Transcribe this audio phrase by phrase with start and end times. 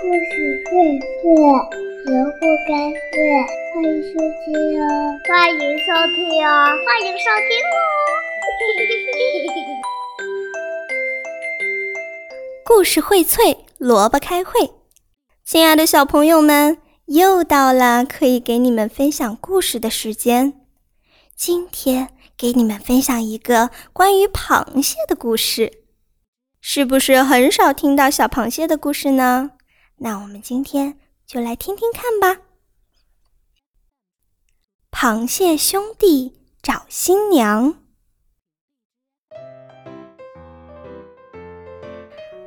[0.00, 1.26] 故事荟萃，
[2.04, 2.70] 萝卜开
[3.10, 3.18] 会，
[3.74, 4.86] 欢迎收听哦！
[5.26, 6.48] 欢迎收听哦！
[6.86, 7.76] 欢迎收听哦！
[12.64, 14.70] 故事荟萃，萝卜开会。
[15.44, 20.52] 亲爱的小朋友们，又到了可以给你们分享故事的时间。
[21.34, 25.72] 今天给你们分享一个关于螃蟹的故事。
[26.60, 29.50] 是不是很少听到小螃蟹的故事呢？
[29.98, 32.42] 那我们今天就来听听看吧。
[34.90, 37.74] 螃蟹兄弟找新娘。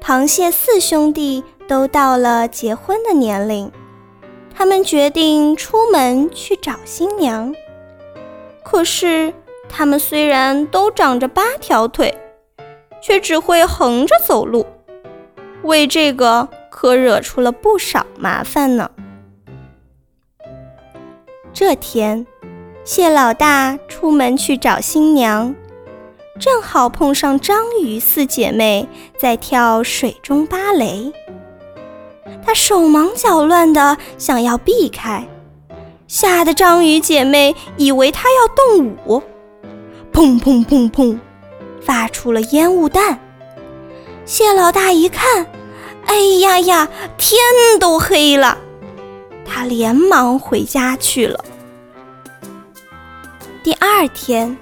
[0.00, 3.70] 螃蟹四兄弟都到了结婚的年龄，
[4.54, 7.54] 他们决定出门去找新娘。
[8.64, 9.32] 可是，
[9.68, 12.14] 他们虽然都长着八条腿。
[13.02, 14.66] 却只会横着走路，
[15.62, 18.90] 为这个可惹出了不少麻烦呢。
[21.50, 22.26] 这天，
[22.84, 25.54] 蟹老大出门去找新娘，
[26.38, 28.86] 正好碰上章鱼四姐妹
[29.18, 31.10] 在跳水中芭蕾。
[32.44, 35.26] 他手忙脚乱的想要避开，
[36.06, 39.22] 吓得章鱼姐妹以为他要动武，
[40.12, 41.18] 砰砰砰砰。
[41.80, 43.18] 发出了烟雾弹，
[44.26, 45.46] 蟹老大一看，
[46.06, 47.38] 哎呀呀，天
[47.78, 48.56] 都黑了，
[49.44, 51.44] 他连忙回家去了。
[53.62, 54.56] 第二天，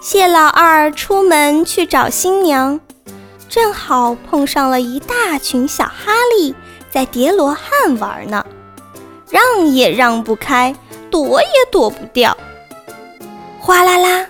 [0.00, 2.80] 蟹老二出门去找新娘，
[3.48, 6.54] 正好碰上了一大群小哈利
[6.90, 8.44] 在叠罗汉玩呢，
[9.30, 10.74] 让也让不开，
[11.10, 12.36] 躲也躲不掉，
[13.60, 14.26] 哗啦啦。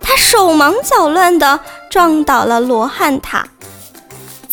[0.00, 3.48] 他手忙脚乱地撞倒了罗汉塔，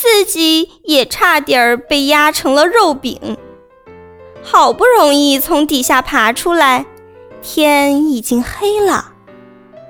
[0.01, 3.37] 自己也差点儿被压成了肉饼。
[4.41, 6.87] 好不容易从底下爬出来，
[7.43, 9.11] 天已经黑了，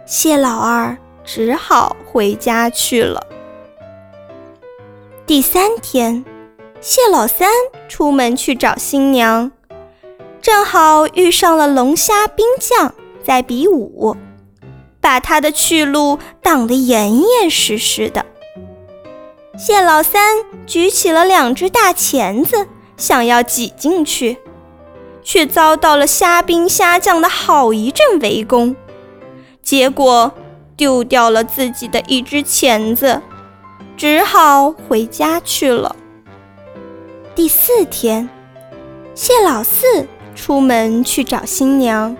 [0.05, 3.25] 谢老二只好回家去了。
[5.25, 6.25] 第三天，
[6.81, 7.47] 谢老三
[7.87, 9.49] 出门去找新娘，
[10.41, 12.93] 正好遇上了龙虾兵将
[13.23, 14.17] 在比武。
[14.99, 18.25] 把他的去路挡得严严实实的。
[19.63, 22.65] 谢老三举起了两只大钳子，
[22.97, 24.39] 想要挤进去，
[25.21, 28.75] 却遭到了虾兵虾将的好一阵围攻，
[29.61, 30.31] 结果
[30.75, 33.21] 丢掉了自己的一只钳子，
[33.95, 35.95] 只好回家去了。
[37.35, 38.27] 第四天，
[39.13, 42.17] 谢老四出门去找新娘，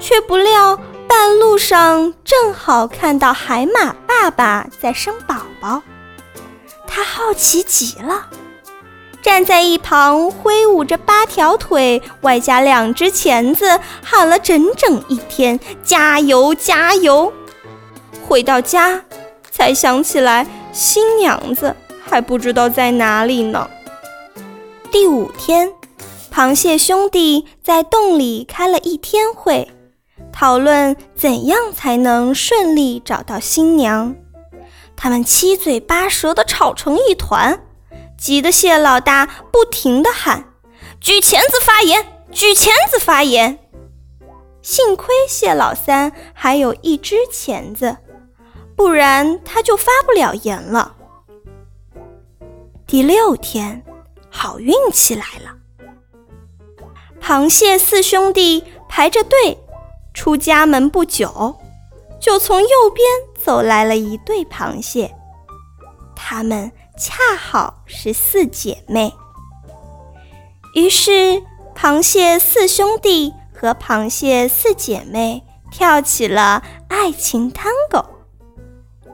[0.00, 0.76] 却不料。
[1.08, 5.82] 半路上正好看到海马爸爸在生宝宝，
[6.94, 8.26] 他好奇极了，
[9.22, 17.32] 站在一旁挥舞着八条腿外加两只钳子，喊了整整一天：“加油，加油！”
[18.28, 19.02] 回到家
[19.50, 23.70] 才想起来新娘子还不知道在哪里呢。
[24.90, 25.72] 第五天，
[26.30, 29.66] 螃蟹兄弟在洞里开了一天会。
[30.30, 34.14] 讨论怎样才能顺利找到新娘，
[35.02, 37.66] 他们七嘴八舌的吵成一团，
[38.16, 40.54] 急得谢老大不停的喊
[41.02, 43.58] ：“举钳子发言，举钳子发言。”
[44.62, 47.96] 幸亏谢老三还有一只钳子，
[48.76, 50.94] 不然他就发不了言了。
[52.86, 53.82] 第六天，
[54.30, 55.56] 好运气来了，
[57.20, 59.58] 螃蟹四兄弟排着队。
[60.14, 61.56] 出家门不久，
[62.20, 63.04] 就从右边
[63.44, 65.14] 走来了一对螃蟹，
[66.14, 69.12] 它们恰好是四姐妹。
[70.74, 71.42] 于是，
[71.74, 78.04] 螃蟹四兄弟和螃蟹四姐妹跳起了爱情探戈，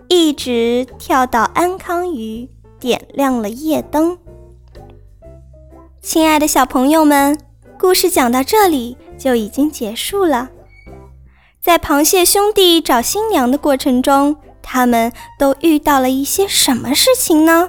[0.08, 4.18] 一直跳到安康鱼点亮了夜灯。
[6.00, 7.38] 亲爱的小朋友们，
[7.78, 10.50] 故事讲到这里就已经结束了。
[11.68, 17.68] 在螃蟹兄弟找新娘的过程中，他们都遇到了一些什么事情呢？